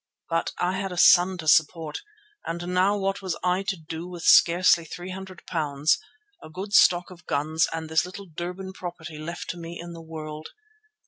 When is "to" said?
1.37-1.47, 3.67-3.77, 9.51-9.57